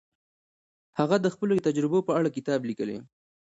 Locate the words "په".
2.07-2.11